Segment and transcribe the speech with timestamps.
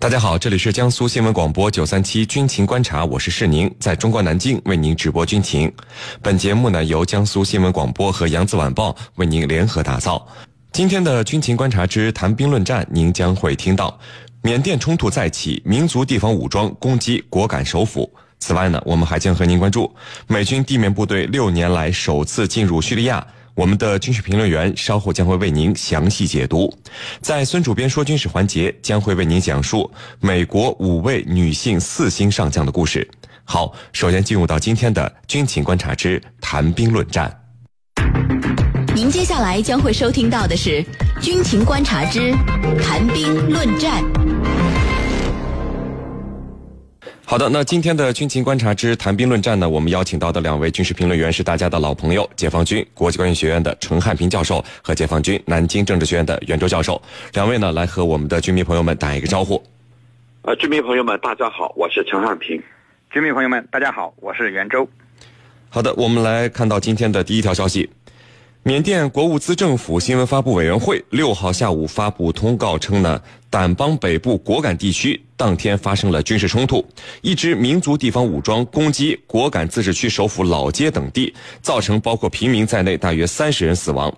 [0.00, 5.70] 大家好，这里是江苏新闻广播九三七军情观察，我是世宁，在中国南京为您直播军情。
[6.22, 10.24] 本节目呢由江苏新闻广播和扬子晚报为您联合打造。
[10.70, 13.98] 今天的军情观察之谈兵论战，您将会听到
[14.40, 18.08] 缅甸冲突再起，民族地方武装攻击果敢首府。
[18.38, 19.92] 此外呢，我们还将和您关注
[20.28, 23.26] 美军地面部队六年来首次进入叙利亚。
[23.58, 26.72] 我们的军事评论员稍后将会为您详细解读。
[27.20, 33.06] 在孙主编说军事环节，将会为您讲述美国五位女性四星上将的故事。
[33.42, 37.36] 好，首先进入到今天的军情观察之谈兵论战。
[38.94, 40.84] 您接下来将会收听到的是
[41.20, 42.32] 军情观察之
[42.80, 44.04] 谈兵论战。
[47.30, 56.98] 好的，那今天的军情观察之谈兵论战呢，我们邀请到的两位军事评论员是大家的老朋友，解放军国际关系学院的陈汉平教授和解放军南京政治学院的袁周教授。
[57.34, 59.62] 两位呢，来和我们的军迷朋友们打一个招呼。
[60.40, 62.58] 呃，军迷朋友们，大家好，我是陈汉平。
[63.10, 64.88] 军迷朋友们，大家好，我是袁周。
[65.68, 67.90] 好的，我们来看到今天的第一条消息。
[68.64, 73.18] 缅甸国务资政府新闻发布委员会六号下午发布通告称呢，
[73.50, 76.84] 掸邦北部果敢地区当天发生了军事冲突，
[77.22, 84.14] 一支民族地方武装攻击果敢自治区首府老街等地，造成包括平民在内大约三十人死亡。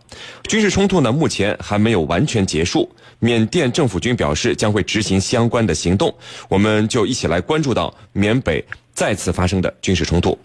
[0.48, 2.90] 军事冲突呢，目前还没有完全结束。
[3.20, 6.12] 缅甸政府军表示将会执行相关的行动。
[6.48, 8.64] 我们就一起来关注到缅北。
[9.00, 10.38] 再次发生的军事冲突，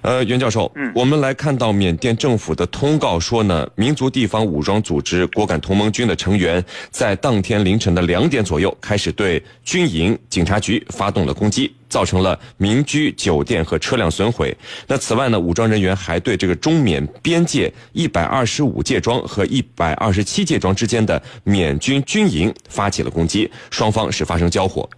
[0.00, 14.56] 呃，袁教授，嗯，我们来看到缅甸政府的通告说呢，民族地方武装组织果敢同盟军的成员在当天凌晨的两点左右开始对军营、警察局发动了攻击，造成了民居、酒店和车辆损毁。
[14.86, 24.88] 那此外呢，武装人员还对这个中缅边界一百二十五界庄和一百二十七界庄之间的缅军军营发起了攻击，双方是发生交火。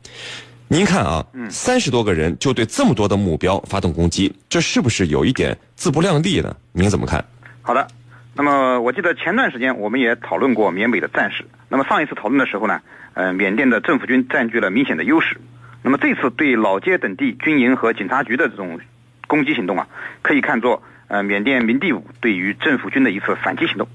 [0.71, 6.55] 您看啊，三十多个人就对这么多的目标发动攻击，这是不是有一点自不量力呢？
[6.73, 7.25] 您怎么看？
[7.63, 7.89] 好的，
[8.35, 11.47] 那么我记得前段时间我们也讨论过缅北的战事。
[11.71, 12.83] 那么上一次讨论的时候呢，
[13.15, 15.41] 呃，缅甸的政府军占据了明显的优势。
[15.83, 18.79] 那么这次对老街等地军营和警察局的这种
[19.27, 19.89] 攻击行动啊，
[20.21, 23.89] 可以看作呃缅甸民地武对于政府军的一次反击行动。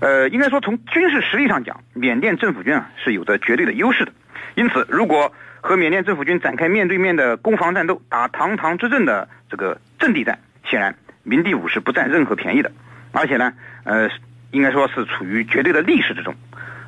[0.00, 4.12] 呃，应该说从军事实力上讲，缅甸政府军啊是有着绝对的优势的。
[4.56, 12.72] 因此，如果和缅甸政府军展开面对面的攻防战斗，打堂堂之阵的这个阵地战，显然民地武是不占任何便宜的，
[13.12, 13.52] 而且呢，
[13.84, 14.10] 呃，
[14.50, 16.34] 应该说是处于绝对的劣势之中。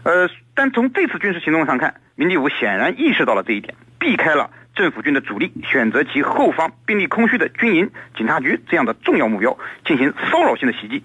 [0.02, 11.04] 呃，但从这次军事行动上看，民地武显然意识到了这一点，避开了政府军的主力，选择其后方兵力空虚的军营、警察局这样的重要目标进行骚扰性的袭击。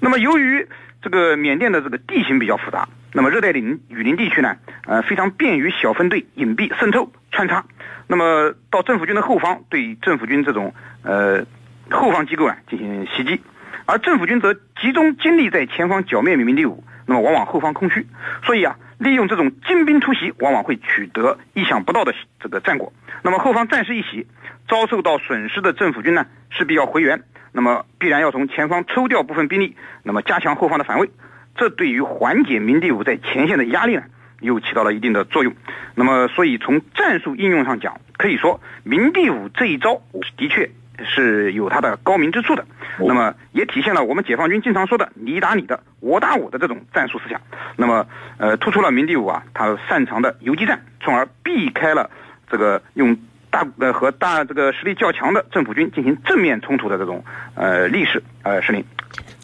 [0.00, 0.66] 那么，由于
[1.00, 2.88] 这个缅甸的这个地形比较复杂。
[3.16, 7.64] 那么热带林雨林地区呢，呃，非常便于小分队隐蔽渗透穿插，
[8.08, 11.46] 那么到政府军的后方，对政府军这种呃
[11.90, 13.40] 后方机构啊进行袭击，
[13.86, 18.06] 而政府军则集中精力在前方剿灭民兵队伍，那么往往后方空虚，
[18.44, 22.92] 所以啊，利用这种精兵突袭，往往会取得意想不到的这个战果。
[23.22, 24.26] 那么后方战事一起，
[24.68, 27.22] 遭受到损失的政府军呢，势必要回援，
[27.52, 31.08] 那么必然要从前方抽调部分兵力，那么加强后方的防卫。
[31.56, 34.02] 这对于缓解民地武在前线的压力呢，
[34.40, 35.54] 又起到了一定的作用。
[35.94, 40.02] 那么，所以从战术应用上讲，可以说民地武这一招
[40.36, 40.70] 的确
[41.04, 42.66] 是有它的高明之处的。
[42.98, 47.40] 那么，也体现了我们解放军经常说的“你打你的，我打我的”这种战术思想。
[47.76, 48.06] 那么，
[48.38, 52.10] 呃，突出了民地武啊，他擅长的游击战，从而避开了
[52.50, 53.16] 这个用
[53.50, 57.24] 大呃和大这个实力较强的政府军进行正面冲突的这种
[57.54, 58.84] 呃历史呃实力。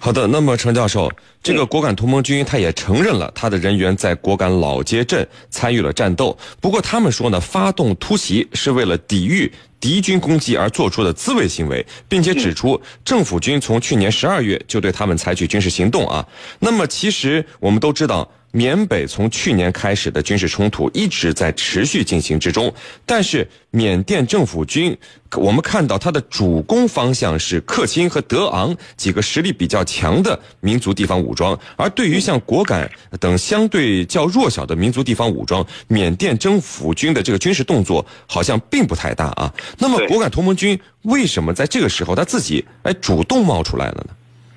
[0.05, 1.09] 好的，那么陈教授，
[1.45, 6.37] 这个果敢同盟军他也承认了他的人员在果敢老街镇参与了战斗。
[6.61, 16.27] 不过他们说呢，发动突袭是为了抵御敌军攻击而做出的自卫行为，并且指出政府军从去年十二月就对他们采取军事行动啊。
[16.59, 18.29] 那么其实我们都知道。
[18.53, 22.73] 缅北从去年开始的军事冲突一直在持续进行之中，
[23.07, 24.97] 但是缅甸政府军，
[25.37, 39.53] 我们看到它的主攻方向是克钦和德昂几个实力比较强的民族地方武装，而对于像果敢等相对较弱小的民族地方武装，缅甸政府军的这个军事动作好像并不太大啊。
[39.79, 44.15] 那么果敢同盟军为什么在这个时候他自己哎主动冒出来了呢？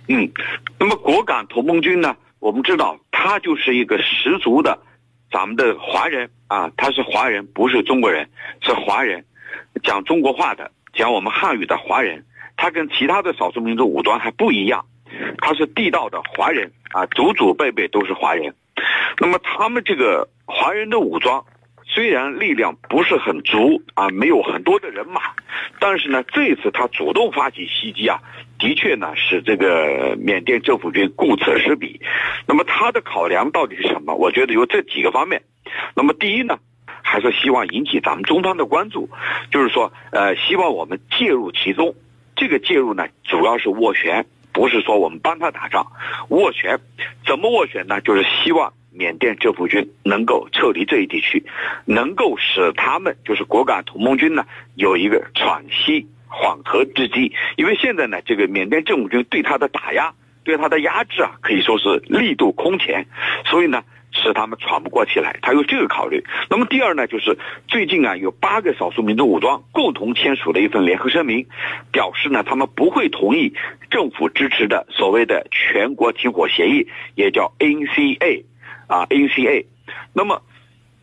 [0.10, 0.30] 嗯，
[0.78, 2.14] 那么果敢同盟军呢？
[2.46, 4.78] 我们知道，他就是一个十足的，
[5.32, 8.30] 咱们的华人啊，他是华人，不是中国人，
[8.62, 9.26] 是华人，
[9.82, 12.24] 讲中国话的，讲我们汉语的华人。
[12.56, 14.86] 他跟其他的少数民族武装还不一样，
[15.40, 18.54] 他是地道的华人啊，祖祖辈辈都是华人。
[19.18, 21.44] 那么他们这个华人的武装，
[21.84, 25.20] 虽然力量不是很足啊，没有很多的人马，
[25.80, 28.22] 但是呢，这次他主动发起袭击啊，
[28.66, 32.02] 的确呢使这个缅甸政府军顾此失彼。
[32.48, 34.16] 那么他的考量到底是什么？
[34.16, 35.44] 我觉得有这几个方面。
[35.96, 36.58] 那么第一呢，
[37.04, 39.08] 还是希望引起咱们中方的关注，
[39.52, 41.94] 就是说，呃，希望我们介入其中。
[42.36, 45.86] 这个介入呢，主要是斡旋，不是说我们帮他打仗。
[46.30, 46.80] 斡旋，
[47.28, 48.02] 怎么斡旋呢？
[48.02, 48.74] 就是希望。
[48.98, 51.44] 缅甸政府军能够撤离这一地区，
[51.84, 54.46] 能够使他们就是果敢同盟军呢
[54.76, 57.32] 有一个喘息缓和之机。
[57.56, 63.08] 因为现在呢，这个缅甸政府军对他的打压、对他的压制啊，可以说是力度空前，
[63.46, 65.40] 所以呢，使他们喘不过气来。
[65.42, 66.22] 他有这个考虑。
[66.50, 67.38] 那么第二呢，就是
[67.70, 71.48] 最近啊，有八个少数民族武装共同签署了一份联合声明，
[71.92, 73.54] 表示呢，他们不会同意
[73.90, 78.44] 政府支持的所谓的全国停火协议，也叫 NCA。
[78.88, 79.66] 啊，NCA，
[80.14, 80.44] 那么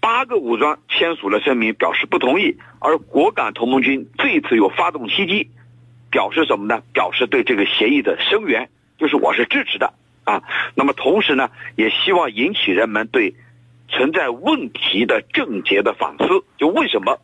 [0.02, 2.56] 八个武装签署了声明，表示不同意。
[2.80, 5.48] 而果敢同盟军这一次又发动袭击，
[6.10, 6.82] 表示什么呢？
[6.92, 8.68] 表示对这个协议的声援，
[8.98, 9.94] 就是我是支持的
[10.24, 10.42] 啊。
[10.74, 13.36] 那么同时呢，也希望引起人们对
[13.88, 16.44] 存在问题的症结的反思。
[16.58, 17.20] 就为什么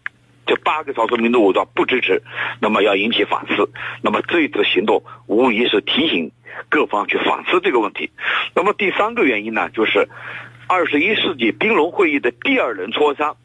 [0.47, 2.23] 这八个少数民族武装不支持？
[2.61, 3.69] 那么要引起反思。
[4.03, 6.31] 那么这一次行动无疑是提醒
[6.69, 8.13] 各方去反思这个问题。
[8.55, 10.09] 那么第三个原因呢，就是。
[10.69, 13.39] 二十一世纪冰龙会议的第二轮磋商，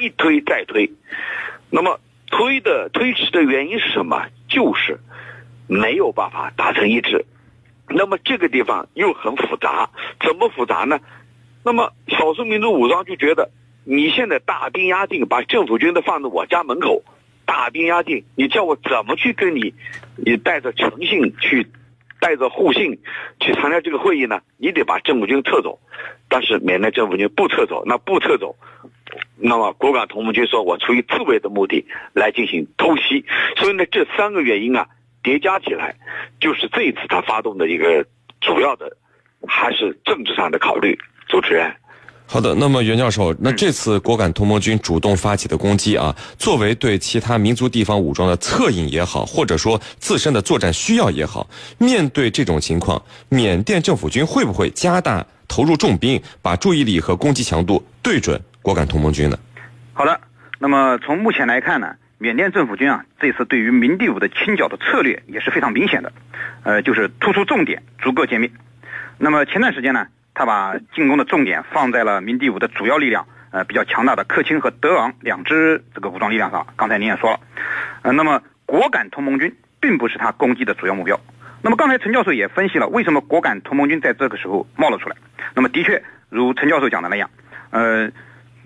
[0.00, 0.90] 一推再推，
[1.70, 4.26] 那么推的推迟的原因是什么？
[4.48, 4.98] 就是
[5.68, 7.24] 没有办法达成一致。
[7.88, 9.88] 那么这个地方又很复杂，
[10.20, 10.98] 怎么复杂呢？
[11.64, 13.52] 那么少数民族武装就觉得，
[13.84, 17.04] 你现在大兵压境，把政府军都放在我家门口，
[17.46, 19.72] 大兵压境，你叫我怎么去跟你，
[20.16, 21.68] 你带着诚信去？
[22.20, 22.98] 带着互信
[23.40, 25.78] 去参加这个会议呢，你得把政府军撤走。
[26.28, 28.56] 但是缅甸政府军不撤走，那不撤走，
[29.36, 33.24] 那么果敢同盟军说我出于自卫的目的来进行偷袭。
[33.56, 34.88] 所以呢，这三个原因啊
[35.22, 35.94] 叠加起来，
[36.40, 38.04] 就是这一次他发动的一个
[38.40, 38.96] 主要的，
[39.46, 40.98] 还是政治上的考虑。
[41.28, 41.74] 主持人。
[42.26, 51.48] 好的，那么袁教授，那这次果敢同盟军主动发起的攻击啊，作为对其他民族地方武装的策应也好，或者说自身的作战需要也好，
[51.78, 59.38] 面对这种情况，缅甸政府军会不会加大投入重兵，把注意力和攻击强度对准果敢同盟军呢？
[59.92, 60.18] 好的，
[60.58, 66.12] 那么从目前来看呢，缅甸政府军啊，这次对于民地武的清剿的策略也是非常明显的，
[66.64, 68.50] 呃，就是突出重点，逐个歼灭。
[69.18, 70.06] 那么前段时间呢？
[70.34, 76.66] 他把进攻的重点放在了民第五的主要力量，呃，比较强大的克钦和德昂两支这个武装力量上。
[76.76, 77.40] 刚才您也说了，
[78.02, 81.20] 呃，那么果敢同盟军并不是他攻击的主要目标。
[81.62, 85.16] 那么刚才陈教授也分析了为什么果敢同盟军在这个时候冒了出来。
[85.54, 87.30] 那么的确，如陈教授讲的那样，
[87.70, 88.10] 呃，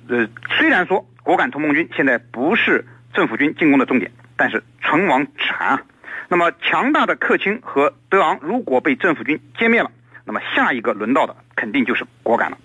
[0.08, 0.28] 呃，
[0.58, 5.82] 虽然说果敢同盟军现在不是政府军进攻的重点，但是唇亡齿寒啊。
[6.28, 9.90] 那么强大的克钦和德昂如果被政府军歼灭了，
[10.28, 11.34] 那么下一个轮到的。
[11.56, 12.58] 肯定就是果敢了，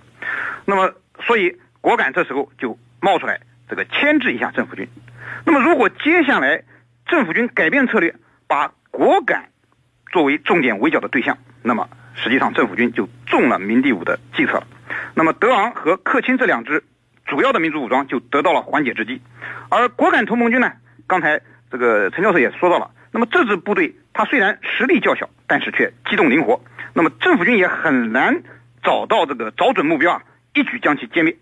[0.66, 0.94] 那么
[1.26, 4.88] 所以果敢这时候就冒出来，这个牵制一下政府军。
[5.46, 6.64] 那么如果接下来
[7.08, 8.14] 政府军改变策略，
[8.48, 9.50] 把果敢
[10.12, 14.68] 作为重点围剿的对象，那么实际上政府军就中了明帝五的计策了。
[15.16, 16.84] 那么德昂和克钦这两支
[17.26, 19.20] 主要的民族武装就得到了缓解之机，
[19.70, 20.72] 而果敢同盟军呢，
[21.08, 26.62] 刚才这个陈教授也说到了，那么这支部队它虽然实力较小，但是却机动灵活，
[26.94, 28.44] 那么政府军也很难。
[28.86, 30.24] 找到这个找准目标啊，
[30.54, 31.38] 一举将其歼灭。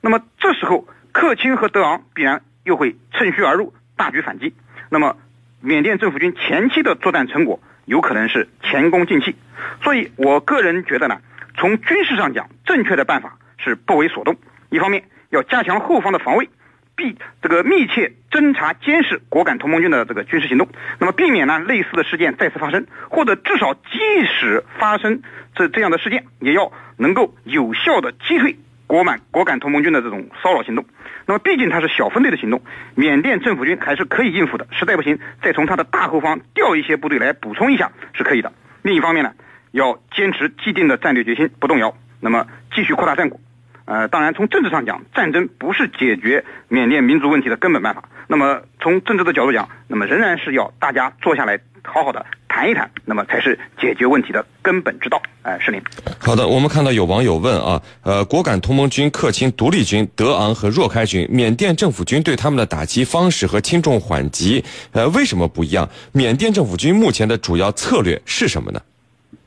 [0.00, 4.54] 那么这时候，克钦和德昂必然又会趁虚而入，大举反击。
[4.88, 5.14] 那么，
[5.60, 9.36] 缅甸政府军前期的作战成果有可能是前功尽弃。
[9.82, 11.20] 所以我个人觉得呢，
[11.58, 14.34] 从军事上讲，正确的办法是不为所动。
[14.70, 16.48] 一方面要加强后方的防卫，
[16.96, 20.66] 避这个密切侦查监视果敢同盟军的这个军事行动，
[20.98, 25.22] 那么避免呢类似的事件再次发生，或者至少即使发生
[25.54, 26.72] 这这样的事件，也要。
[26.98, 30.86] 能够有效的击退果满果敢同盟军的这种骚扰行动，
[31.26, 32.62] 那么毕竟它是小分队的行动，
[32.94, 34.66] 缅甸政府军还是可以应付的。
[34.70, 38.50] 实在不行，再从他的大后方调一些部队来补充一下是可以的。
[38.80, 39.34] 另一方面呢，
[39.72, 43.38] 要坚持既定的战略决心不动摇，那么继续扩大战果。
[43.86, 48.08] 呃，当然从政治上讲，战争不是解决缅甸民族问题的根本办法。
[48.28, 52.26] 那么从政治的角度讲，那么仍然是要大家坐下来好好的。
[52.48, 55.20] 谈一谈，那么才是解决问题的根本之道。
[55.42, 55.78] 哎，是您。
[56.18, 65.86] 好的，我们看到有网友问啊，呃，果敢同盟军、克钦独立军、德昂和若开军，缅甸政府军对他们的打击方式和轻重缓急，呃，为什么不一样？
[66.12, 68.80] 缅甸政府军目前的主要策略是什么呢？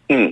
[0.10, 0.32] 嗯，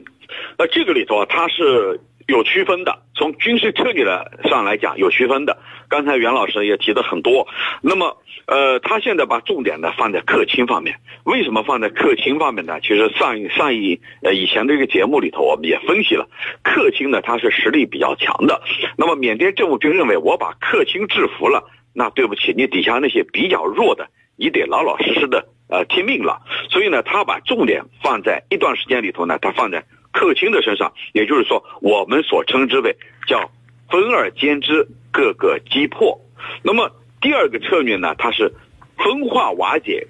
[0.57, 5.57] 呃，这个里头啊，它是有区分的，从军事策略的上来讲有区分的。
[5.88, 7.48] 刚才袁老师也提的很多。
[7.81, 8.17] 那么，
[8.48, 11.00] 呃，他现在把重点呢放在克钦方面。
[11.24, 12.81] 为什么放在克钦方面呢？
[12.81, 16.27] 其实上一上一呃以前这个节目里头，我们也分析了，
[16.63, 18.62] 克钦呢他是实力比较强的。
[18.98, 26.41] 那么缅甸政府军认为，我把克钦制服了，那对不起，你底下那些比较弱的，你得老老实实的呃听命了。
[26.69, 29.86] 所以呢，他把重点放在一段时间里头呢，他放在。
[30.17, 32.97] 克钦的身上，也就是说，我们所称之为
[33.27, 33.51] 叫
[33.88, 36.19] 分而兼之，各个击破。
[36.63, 36.89] 那么
[37.21, 38.51] 第二个策略呢，它是
[38.97, 40.07] 分化瓦解，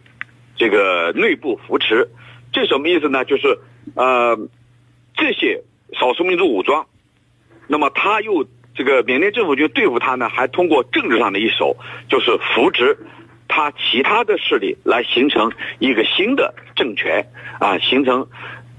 [0.56, 2.08] 这个内部扶持。
[2.54, 3.26] 这什么意思呢？
[3.26, 3.60] 就是
[3.96, 4.40] 呃，
[5.14, 5.62] 这些
[6.00, 6.88] 少数民族武装，
[7.68, 11.76] 那么他又这个缅甸政府军对付他呢，还通过政治上的一手，
[12.08, 12.98] 就是扶植
[13.50, 17.28] 他其他的势力来形成一个新的政权
[17.60, 18.26] 啊，形成。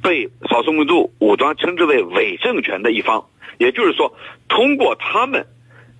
[0.03, 3.27] 被少数民族武装称之为伪政权的一方，
[3.59, 4.15] 也就是说，
[4.49, 5.47] 通过他们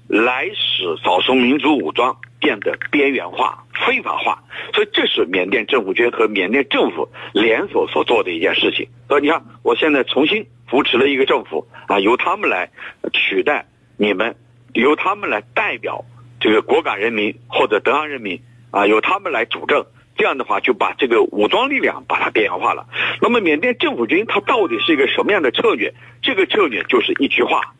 [0.09, 8.89] 来使少数民族武装变得边缘化、非法化，所以这是缅甸政府军和缅甸政府联手所做的一件事情。
[9.09, 12.71] 所以你看，我现在重新扶持了一个政府啊，由他们来
[13.13, 14.37] 取代你们，
[14.75, 16.05] 由他们来代表
[16.41, 18.41] 这个果敢人民或者德安人民
[18.71, 19.85] 啊，由他们来主政。
[20.19, 22.89] 这样的话，就把这个武装力量把它边缘化了。
[23.23, 25.95] 那么，缅甸政府军它到底是一个什么样的策略？
[26.21, 27.75] 这个策略就是一句话，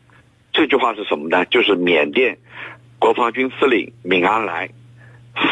[0.53, 1.43] 这句话是什么呢？
[1.45, 2.37] 就是缅甸
[2.97, 4.69] 国防军司令敏安莱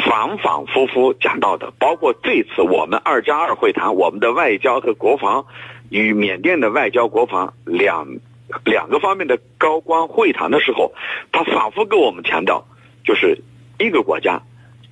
[0.06, 5.46] 反反复复讲到的，包括这次我们二加二会谈，我们的外交和国防
[5.90, 8.08] 与缅甸的外交国防两
[8.64, 10.94] 两个方面的高官会谈的时候，
[11.34, 12.66] 他反复跟我们强调，
[13.04, 13.44] 就是
[13.78, 14.42] 一个国家。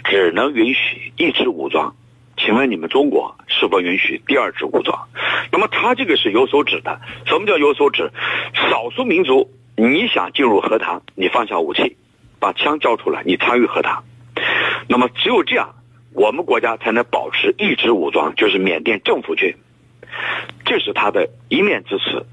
[0.08, 1.96] 只能允许一支武装，
[2.38, 5.08] 请问你们中国是否允许第二支武装？
[5.52, 7.00] 那么他这个是有所指的。
[7.26, 8.12] 什么叫有所指？
[8.54, 11.98] 少数民族你想进入和谈，你放下武器，
[12.40, 14.04] 把枪交出来，你参与和谈。
[14.88, 15.76] 那么只有这样，
[16.14, 19.56] 我们国家才能保持一支武装，就是缅甸政府军。
[20.66, 22.26] 这是他的一面之词。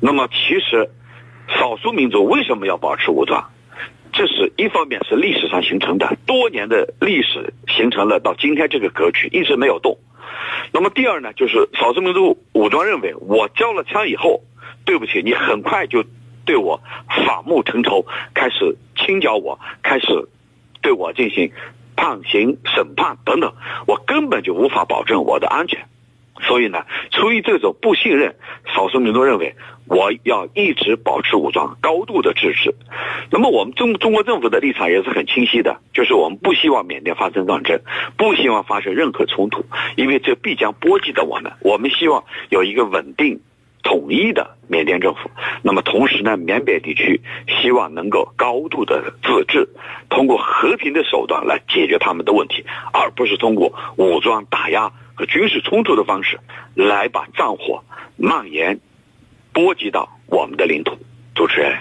[0.00, 0.90] 那么其实，
[1.48, 3.50] 少数民族为什么要保持武装？
[4.12, 9.98] 这是一方面是历史上形成的，多年的历史形成了到今天这个格局一直没有动。
[10.72, 14.42] 那么第二呢，就是少数民族武装认为，我交了枪以后，
[14.84, 16.04] 对不起，你很快就
[16.44, 20.06] 对我反目成仇，开始清剿我，开始
[20.82, 21.52] 对我进行
[21.96, 23.52] 判刑、审判等等，
[23.86, 25.86] 我根本就无法保证我的安全。
[26.42, 28.34] 所以呢，出于这种不信任，
[28.74, 29.54] 少数民族认为
[29.86, 32.74] 我要一直保持武装，高度的支持。
[33.30, 37.80] 那么我们中中国政府的立场也是很清晰的，就是我们不希望缅甸发生战争，
[38.16, 39.64] 不希望发生任何冲突，
[39.96, 41.52] 因为这必将波及到我们。
[41.60, 43.40] 我们希望有一个稳定、
[43.82, 45.30] 统一的缅甸政府。
[45.62, 49.68] 那么同时呢，缅北地区希望能够高度的自治，
[50.08, 54.92] 通过和平的手段来解决他们的问题，而不是通过武装打压。
[55.26, 56.38] 军事冲突的方式，
[56.74, 57.82] 来把战火
[58.16, 58.78] 蔓延、
[59.52, 60.96] 波及到我们的领土。
[61.34, 61.72] 主持人，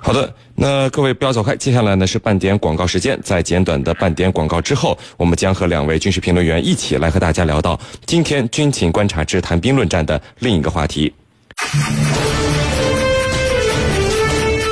[0.00, 3.18] 好的，那各位不要走开，接下来呢是半点广告时间。
[3.22, 11.12] 在简短的半点广告之后，我们将和两位军事评论员一起来和大家聊到今天军情观察之谈兵论战的另一个话题。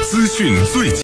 [0.05, 0.89] 资讯最。